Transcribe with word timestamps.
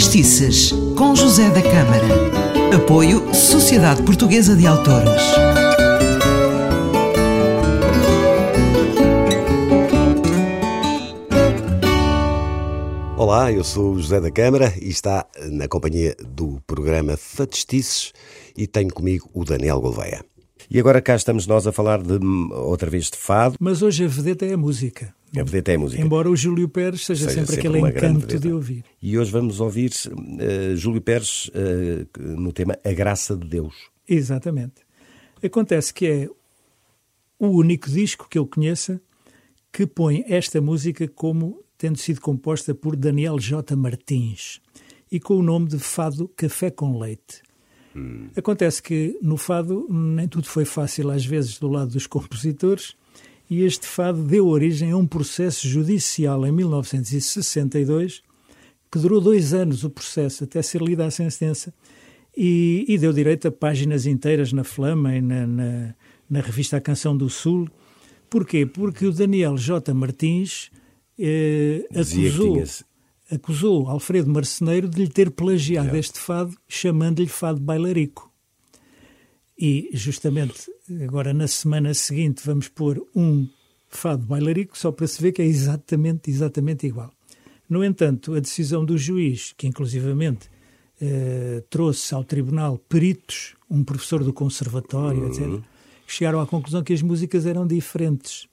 Factistices, 0.00 0.72
com 0.96 1.14
José 1.14 1.50
da 1.50 1.60
Câmara. 1.60 2.74
Apoio 2.74 3.34
Sociedade 3.34 4.02
Portuguesa 4.02 4.56
de 4.56 4.66
Autores. 4.66 5.22
Olá, 13.14 13.52
eu 13.52 13.62
sou 13.62 13.92
o 13.92 14.00
José 14.00 14.22
da 14.22 14.30
Câmara 14.30 14.72
e 14.80 14.88
está 14.88 15.26
na 15.50 15.68
companhia 15.68 16.16
do 16.18 16.62
programa 16.66 17.18
Factistices 17.18 18.14
e 18.56 18.66
tenho 18.66 18.90
comigo 18.94 19.28
o 19.34 19.44
Daniel 19.44 19.82
Gouveia. 19.82 20.24
E 20.70 20.80
agora 20.80 21.02
cá 21.02 21.14
estamos 21.14 21.46
nós 21.46 21.66
a 21.66 21.72
falar 21.72 22.00
de 22.00 22.18
outra 22.54 22.88
vez 22.88 23.10
de 23.10 23.18
fado. 23.18 23.56
Mas 23.60 23.82
hoje 23.82 24.06
a 24.06 24.08
vedeta 24.08 24.46
é 24.46 24.54
a 24.54 24.56
música. 24.56 25.14
A 25.36 25.42
vedeta 25.44 25.72
é 25.72 25.76
a 25.76 25.78
música. 25.78 26.02
Embora 26.02 26.28
o 26.28 26.34
Júlio 26.34 26.68
Pérez 26.68 27.06
seja, 27.06 27.28
seja 27.28 27.46
sempre, 27.46 27.54
sempre 27.54 27.78
aquele 27.78 27.90
encanto 27.90 28.38
de 28.38 28.52
ouvir. 28.52 28.84
E 29.00 29.16
hoje 29.16 29.30
vamos 29.30 29.60
ouvir 29.60 29.92
uh, 29.92 30.76
Júlio 30.76 31.00
Pérez 31.00 31.48
uh, 31.48 32.20
no 32.20 32.52
tema 32.52 32.76
A 32.84 32.92
Graça 32.92 33.36
de 33.36 33.46
Deus. 33.46 33.74
Exatamente. 34.08 34.82
Acontece 35.42 35.94
que 35.94 36.06
é 36.06 36.28
o 37.38 37.48
único 37.48 37.88
disco 37.88 38.28
que 38.28 38.38
eu 38.38 38.46
conheça 38.46 39.00
que 39.72 39.86
põe 39.86 40.24
esta 40.28 40.60
música 40.60 41.06
como 41.06 41.62
tendo 41.78 41.96
sido 41.96 42.20
composta 42.20 42.74
por 42.74 42.96
Daniel 42.96 43.38
J. 43.38 43.74
Martins 43.76 44.60
e 45.10 45.18
com 45.18 45.34
o 45.34 45.42
nome 45.42 45.68
de 45.68 45.78
Fado 45.78 46.28
Café 46.36 46.70
com 46.70 46.98
Leite. 46.98 47.42
Hum. 47.96 48.28
Acontece 48.36 48.82
que 48.82 49.18
no 49.22 49.36
fado 49.36 49.86
nem 49.88 50.28
tudo 50.28 50.46
foi 50.46 50.64
fácil 50.64 51.10
às 51.10 51.24
vezes 51.24 51.58
do 51.58 51.68
lado 51.68 51.92
dos 51.92 52.06
compositores 52.06 52.94
e 53.50 53.64
este 53.64 53.86
fado 53.86 54.22
deu 54.22 54.46
origem 54.46 54.92
a 54.92 54.96
um 54.96 55.06
processo 55.06 55.68
judicial 55.68 56.46
em 56.46 56.52
1962 56.52 58.22
que 58.90 58.98
durou 58.98 59.20
dois 59.20 59.52
anos 59.52 59.84
o 59.84 59.90
processo 59.90 60.44
até 60.44 60.62
ser 60.62 60.80
lida 60.80 61.04
a 61.04 61.10
sentença 61.10 61.74
e, 62.36 62.84
e 62.88 62.96
deu 62.96 63.12
direito 63.12 63.48
a 63.48 63.52
páginas 63.52 64.06
inteiras 64.06 64.52
na 64.52 64.64
Flama 64.64 65.14
e 65.16 65.20
na, 65.20 65.46
na, 65.46 65.94
na 66.28 66.40
revista 66.40 66.76
A 66.76 66.80
Canção 66.80 67.16
do 67.16 67.28
Sul. 67.28 67.68
Porquê? 68.28 68.64
Porque 68.64 69.04
o 69.04 69.12
Daniel 69.12 69.56
J. 69.56 69.92
Martins 69.92 70.70
eh, 71.18 71.84
acusou 71.90 72.62
acusou 73.30 73.88
Alfredo 73.88 74.30
Marceneiro 74.30 74.88
de 74.88 75.02
lhe 75.02 75.08
ter 75.08 75.30
plagiado 75.30 75.96
este 75.96 76.18
fado, 76.18 76.56
chamando-lhe 76.68 77.28
fado 77.28 77.60
bailarico. 77.60 78.29
E, 79.60 79.90
justamente, 79.92 80.72
agora 81.04 81.34
na 81.34 81.46
semana 81.46 81.92
seguinte 81.92 82.40
vamos 82.46 82.66
pôr 82.66 83.06
um 83.14 83.46
fado 83.90 84.24
bailarico, 84.24 84.78
só 84.78 84.90
para 84.90 85.06
se 85.06 85.20
ver 85.20 85.32
que 85.32 85.42
é 85.42 85.44
exatamente, 85.44 86.30
exatamente 86.30 86.86
igual. 86.86 87.12
No 87.68 87.84
entanto, 87.84 88.34
a 88.34 88.40
decisão 88.40 88.84
do 88.86 88.96
juiz, 88.96 89.52
que 89.58 89.66
inclusivamente 89.66 90.48
eh, 90.98 91.62
trouxe 91.68 92.14
ao 92.14 92.24
tribunal 92.24 92.78
peritos, 92.78 93.54
um 93.68 93.84
professor 93.84 94.24
do 94.24 94.32
conservatório, 94.32 95.24
uhum. 95.24 95.28
etc., 95.28 95.64
chegaram 96.06 96.40
à 96.40 96.46
conclusão 96.46 96.82
que 96.82 96.94
as 96.94 97.02
músicas 97.02 97.44
eram 97.44 97.66
diferentes. 97.66 98.48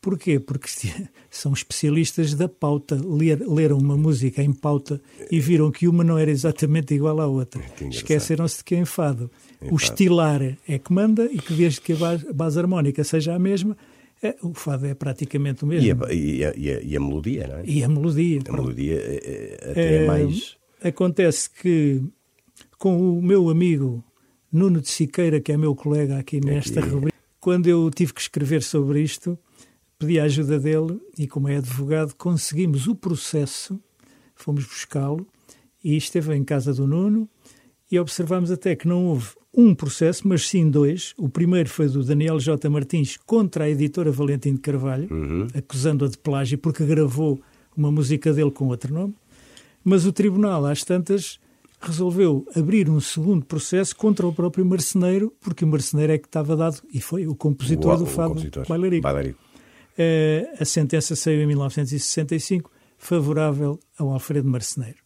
Porquê? 0.00 0.40
Porque 0.40 0.68
são 1.30 1.52
especialistas 1.52 2.34
da 2.34 2.48
pauta, 2.48 2.98
Ler, 3.04 3.40
leram 3.46 3.78
uma 3.78 3.96
música 3.96 4.42
em 4.42 4.52
pauta 4.52 5.00
e 5.30 5.38
viram 5.40 5.70
que 5.70 5.86
uma 5.86 6.02
não 6.02 6.18
era 6.18 6.30
exatamente 6.30 6.94
igual 6.94 7.20
à 7.20 7.26
outra. 7.26 7.62
Esqueceram-se 7.90 8.58
de 8.58 8.64
que 8.64 8.74
é 8.74 8.78
enfado. 8.78 9.30
O 9.70 9.76
estilar 9.76 10.56
é 10.66 10.78
que 10.78 10.92
manda 10.92 11.26
e 11.26 11.38
que 11.38 11.52
desde 11.52 11.80
que 11.82 11.92
a 11.92 12.32
base 12.32 12.58
harmónica 12.58 13.04
seja 13.04 13.34
a 13.34 13.38
mesma, 13.38 13.76
é, 14.22 14.36
o 14.42 14.54
fado 14.54 14.86
é 14.86 14.94
praticamente 14.94 15.64
o 15.64 15.66
mesmo. 15.66 15.86
E 15.86 15.90
a, 15.90 16.12
e 16.12 16.44
a, 16.44 16.54
e 16.56 16.70
a, 16.70 16.80
e 16.82 16.96
a 16.96 17.00
melodia, 17.00 17.46
não 17.46 17.56
é? 17.58 17.62
E 17.66 17.84
a 17.84 17.88
melodia. 17.88 18.40
A 18.48 18.52
melodia 18.52 18.94
é, 18.94 19.20
é, 19.24 19.70
até 19.70 20.04
é, 20.04 20.06
mais... 20.06 20.56
Acontece 20.82 21.50
que 21.50 22.02
com 22.78 23.18
o 23.18 23.22
meu 23.22 23.50
amigo 23.50 24.02
Nuno 24.50 24.80
de 24.80 24.88
Siqueira, 24.88 25.40
que 25.40 25.52
é 25.52 25.56
meu 25.56 25.74
colega 25.74 26.18
aqui 26.18 26.40
nesta 26.42 26.80
rubrica, 26.80 27.16
quando 27.38 27.66
eu 27.66 27.90
tive 27.90 28.14
que 28.14 28.20
escrever 28.20 28.62
sobre 28.62 29.02
isto 29.02 29.38
pedi 30.00 30.18
a 30.18 30.24
ajuda 30.24 30.58
dele 30.58 30.98
e, 31.18 31.28
como 31.28 31.46
é 31.46 31.58
advogado, 31.58 32.14
conseguimos 32.14 32.88
o 32.88 32.94
processo, 32.94 33.78
fomos 34.34 34.64
buscá-lo 34.64 35.26
e 35.84 35.94
esteve 35.94 36.34
em 36.34 36.42
casa 36.42 36.72
do 36.72 36.86
Nuno 36.86 37.28
e 37.92 37.98
observamos 37.98 38.50
até 38.50 38.74
que 38.74 38.88
não 38.88 39.04
houve 39.04 39.28
um 39.54 39.74
processo, 39.74 40.26
mas 40.26 40.48
sim 40.48 40.70
dois. 40.70 41.12
O 41.18 41.28
primeiro 41.28 41.68
foi 41.68 41.86
do 41.86 42.02
Daniel 42.02 42.38
J. 42.38 42.66
Martins 42.70 43.18
contra 43.26 43.64
a 43.64 43.70
editora 43.70 44.10
Valentim 44.10 44.54
de 44.54 44.60
Carvalho, 44.60 45.06
uhum. 45.10 45.48
acusando-a 45.54 46.08
de 46.08 46.16
plágio 46.16 46.56
porque 46.56 46.84
gravou 46.84 47.38
uma 47.76 47.92
música 47.92 48.32
dele 48.32 48.50
com 48.50 48.68
outro 48.68 48.94
nome. 48.94 49.14
Mas 49.84 50.06
o 50.06 50.12
tribunal, 50.12 50.64
às 50.64 50.82
tantas, 50.82 51.38
resolveu 51.78 52.46
abrir 52.56 52.88
um 52.88 53.00
segundo 53.00 53.44
processo 53.44 53.94
contra 53.94 54.26
o 54.26 54.32
próprio 54.32 54.64
marceneiro, 54.64 55.30
porque 55.42 55.64
o 55.64 55.68
marceneiro 55.68 56.14
é 56.14 56.18
que 56.18 56.26
estava 56.26 56.56
dado, 56.56 56.80
e 56.90 57.02
foi 57.02 57.26
o 57.26 57.34
compositor 57.34 57.98
do 57.98 58.06
fado 58.06 58.40
Bailarico. 59.02 59.49
Eh, 60.02 60.54
a 60.58 60.64
sentença 60.64 61.14
saiu 61.14 61.42
em 61.42 61.46
1965, 61.46 62.70
favorável 62.96 63.78
ao 63.98 64.08
Alfredo 64.08 64.48
Marceneiro. 64.48 64.96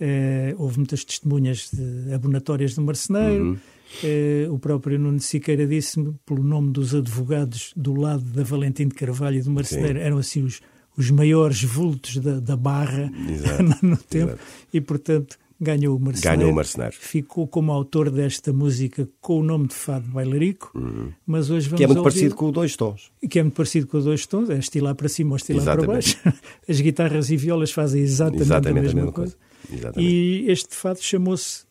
Uh, 0.00 0.56
houve 0.56 0.78
muitas 0.78 1.04
testemunhas 1.04 1.68
de 1.70 2.14
abonatórias 2.14 2.74
do 2.74 2.80
Marceneiro. 2.80 3.44
Uhum. 3.44 3.58
Uh, 4.02 4.54
o 4.54 4.58
próprio 4.58 4.98
Nuno 4.98 5.20
Siqueira 5.20 5.66
disse-me, 5.66 6.14
pelo 6.24 6.42
nome 6.42 6.72
dos 6.72 6.94
advogados 6.94 7.74
do 7.76 7.94
lado 7.94 8.24
da 8.24 8.42
Valentim 8.42 8.88
de 8.88 8.94
Carvalho 8.94 9.36
e 9.36 9.42
do 9.42 9.50
Marceneiro, 9.50 9.98
Sim. 9.98 10.04
eram 10.06 10.16
assim 10.16 10.42
os, 10.42 10.62
os 10.96 11.10
maiores 11.10 11.62
vultos 11.62 12.16
da, 12.16 12.40
da 12.40 12.56
barra 12.56 13.12
no 13.82 13.98
tempo. 13.98 14.32
Exato. 14.32 14.42
E, 14.72 14.80
portanto, 14.80 15.36
ganhou 15.60 15.96
o 15.96 16.00
Marceneiro. 16.00 16.38
Ganhou 16.38 16.52
o 16.52 16.54
Marceneiro. 16.54 16.96
Ficou 16.98 17.46
como 17.46 17.70
autor 17.70 18.10
desta 18.10 18.52
música 18.52 19.08
com 19.20 19.40
o 19.40 19.42
nome 19.42 19.68
de 19.68 19.74
Fado 19.74 20.08
Bailarico, 20.08 20.72
uhum. 20.74 21.12
mas 21.26 21.50
hoje 21.50 21.68
vamos 21.68 21.78
Que 21.78 21.84
é 21.84 21.86
muito 21.86 21.98
ouvir... 21.98 22.10
parecido 22.10 22.34
com 22.34 22.46
o 22.46 22.52
Dois 22.52 22.76
Tons. 22.76 23.12
Que 23.28 23.38
é 23.38 23.42
muito 23.42 23.54
parecido 23.54 23.86
com 23.86 23.98
o 23.98 24.02
Dois 24.02 24.26
Tons, 24.26 24.48
é 24.48 24.58
estilar 24.58 24.94
para 24.94 25.08
cima 25.08 25.30
ou 25.32 25.36
estilar 25.36 25.62
exatamente. 25.62 26.16
para 26.16 26.32
baixo. 26.32 26.42
As 26.68 26.80
guitarras 26.80 27.30
e 27.30 27.36
violas 27.36 27.70
fazem 27.70 28.02
exatamente, 28.02 28.42
exatamente 28.42 28.78
a, 28.78 28.82
mesma 28.82 29.00
a 29.00 29.04
mesma, 29.04 29.12
coisa. 29.12 29.36
coisa. 29.68 29.92
E 30.00 30.46
este 30.48 30.74
fado 30.74 31.02
chamou-se 31.02 31.64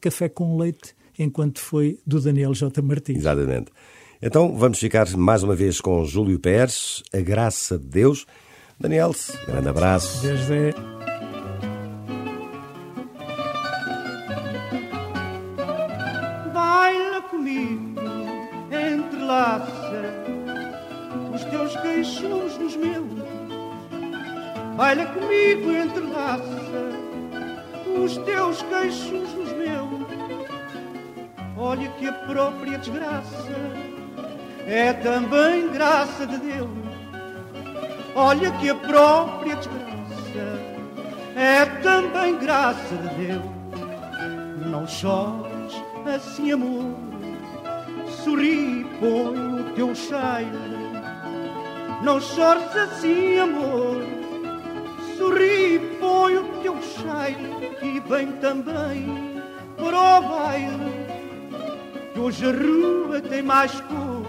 Café 0.00 0.28
com 0.28 0.56
Leite, 0.56 0.94
enquanto 1.18 1.58
foi 1.58 1.98
do 2.06 2.20
Daniel 2.20 2.54
J. 2.54 2.80
Martins. 2.80 3.18
Exatamente. 3.18 3.72
Então 4.20 4.56
vamos 4.56 4.78
ficar 4.78 5.08
mais 5.16 5.42
uma 5.42 5.56
vez 5.56 5.80
com 5.80 6.04
Júlio 6.04 6.38
Pérez, 6.38 7.02
A 7.12 7.20
Graça 7.20 7.76
de 7.76 7.86
Deus. 7.86 8.24
Daniel, 8.78 9.12
grande 9.46 9.68
abraço. 9.68 10.22
Desde 10.22 11.01
Baila 24.76 25.06
comigo, 25.06 25.70
entrelaça 25.70 26.42
os 28.02 28.16
teus 28.18 28.62
queixos 28.62 29.34
nos 29.34 29.52
meus. 29.52 30.02
Olha 31.56 31.88
que 31.90 32.08
a 32.08 32.12
própria 32.12 32.78
desgraça 32.78 33.52
é 34.66 34.92
também 34.92 35.70
graça 35.70 36.26
de 36.26 36.38
Deus. 36.38 36.70
Olha 38.14 38.50
que 38.52 38.70
a 38.70 38.74
própria 38.74 39.56
desgraça 39.56 39.82
é 41.36 41.64
também 41.82 42.38
graça 42.38 42.96
de 42.96 43.26
Deus. 43.26 43.42
Não 44.66 44.86
chores 44.86 45.82
assim, 46.06 46.52
amor 46.52 47.12
sorri, 48.24 48.86
põe 49.00 49.60
o 49.60 49.74
teu 49.74 49.94
cheiro. 49.94 50.72
Não 52.02 52.20
chores 52.20 52.74
assim, 52.76 53.38
amor. 53.38 53.91
Cheiro 56.82 57.76
e 57.82 58.00
vem 58.00 58.32
também 58.32 59.42
para 59.76 60.18
o 60.18 60.22
baile. 60.28 60.92
Que 62.12 62.20
hoje 62.20 62.46
a 62.46 62.52
rua 62.52 63.20
tem 63.20 63.42
mais 63.42 63.80
cor 63.80 64.22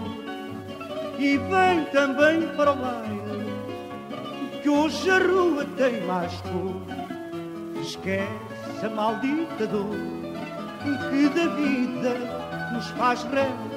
e 1.18 1.36
vem 1.36 1.84
também 1.92 2.48
para 2.56 2.72
o 2.72 2.76
baile. 2.76 4.62
Que 4.62 4.68
hoje 4.70 5.10
a 5.10 5.18
rua 5.18 5.64
tem 5.76 6.00
mais 6.06 6.32
cor. 6.40 6.80
Esquece 7.82 8.86
a 8.86 8.88
maldita 8.88 9.66
dor 9.66 10.24
que 10.84 11.28
da 11.30 11.46
vida 11.54 12.70
nos 12.72 12.86
faz 12.90 13.22
réu 13.24 13.74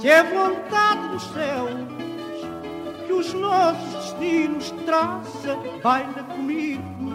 se 0.00 0.08
é 0.08 0.22
vontade 0.22 1.08
dos 1.08 1.22
céus 1.24 1.70
que 3.06 3.12
os 3.12 3.34
nossos 3.34 4.12
destinos 4.14 4.70
traça, 4.86 5.58
baila 5.82 6.22
comigo, 6.22 7.09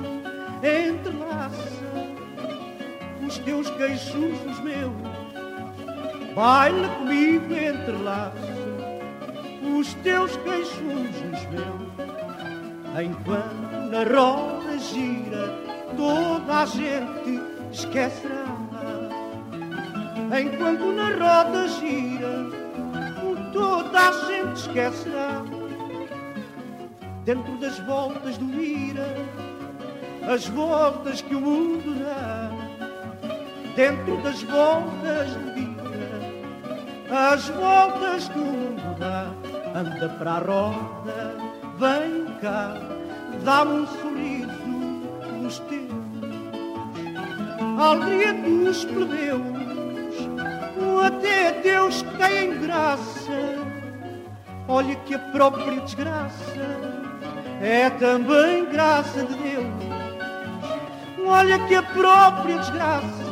entrelaça 0.64 1.82
os 3.26 3.38
teus 3.40 3.70
queixos 3.72 4.44
nos 4.46 4.60
meus, 4.60 4.94
baila 6.36 6.90
comigo, 6.90 7.54
entrelaça 7.54 8.56
os 9.78 9.94
teus 9.96 10.36
queixos 10.38 10.82
nos 10.82 11.46
meus, 11.48 13.04
enquanto 13.04 13.90
na 13.92 14.04
roda 14.04 14.78
gira 14.78 15.66
toda 15.96 16.62
a 16.62 16.66
gente 16.66 17.42
esquecerá. 17.72 18.46
Enquanto 20.40 20.92
na 20.92 21.10
roda 21.10 21.68
gira, 21.68 22.50
toda 23.54 24.00
a 24.00 24.12
gente 24.28 24.56
esquecerá. 24.56 25.44
Dentro 27.24 27.58
das 27.58 27.80
voltas 27.80 28.38
do 28.38 28.62
ira, 28.62 29.08
as 30.28 30.48
voltas 30.48 31.22
que 31.22 31.36
o 31.36 31.42
mundo 31.42 31.96
dá. 32.04 32.52
Dentro 33.76 34.18
das 34.22 34.42
voltas 34.44 35.36
do 35.36 35.60
ira, 35.60 37.32
as 37.32 37.50
voltas 37.50 38.30
que 38.30 38.40
o 38.40 38.46
mundo 38.46 39.00
dá. 39.00 39.28
Anda 39.78 40.10
para 40.18 40.32
a 40.32 40.40
roda, 40.40 41.36
vem 41.78 42.26
cá, 42.42 42.74
dá-me 43.44 43.80
um 43.80 43.88
sorriso 43.88 44.50
dos 45.42 45.60
teus. 45.60 45.86
Alegria 47.78 48.34
dos 48.34 48.86
plebeus 48.86 49.56
até 51.06 51.52
Deus 51.62 52.02
tem 52.18 52.60
graça. 52.60 53.56
Olha 54.68 54.96
que 54.96 55.14
a 55.14 55.20
própria 55.20 55.80
desgraça 55.82 56.56
é 57.62 57.90
também 57.92 58.66
graça 58.66 59.24
de 59.24 59.36
Deus. 59.36 59.95
Olha 61.26 61.68
que 61.68 61.76
a 61.76 61.84
própria 61.84 62.60
desgraça 62.60 63.26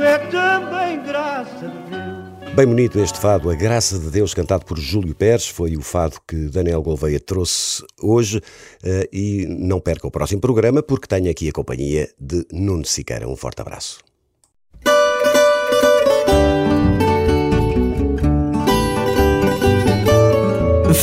é 0.00 0.18
também 0.30 1.02
graça 1.02 1.68
de 1.68 1.90
Deus. 1.90 2.54
Bem 2.54 2.66
bonito 2.66 2.98
este 2.98 3.18
fado, 3.18 3.50
A 3.50 3.54
Graça 3.54 3.98
de 3.98 4.10
Deus, 4.10 4.34
cantado 4.34 4.64
por 4.64 4.78
Júlio 4.78 5.14
Pérez, 5.14 5.46
foi 5.46 5.76
o 5.76 5.80
fado 5.80 6.16
que 6.26 6.48
Daniel 6.48 6.82
Gouveia 6.82 7.20
trouxe 7.20 7.84
hoje. 8.02 8.40
Eh, 8.82 9.08
e 9.12 9.46
não 9.48 9.78
perca 9.78 10.06
o 10.06 10.10
próximo 10.10 10.40
programa, 10.40 10.82
porque 10.82 11.06
tenho 11.06 11.30
aqui 11.30 11.48
a 11.48 11.52
companhia 11.52 12.08
de 12.18 12.44
Nuno 12.52 12.84
Siqueira. 12.84 13.28
Um 13.28 13.36
forte 13.36 13.60
abraço. 13.60 13.98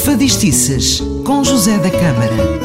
Fadistices, 0.03 0.99
com 1.25 1.43
José 1.43 1.77
da 1.77 1.89
Câmara. 1.89 2.64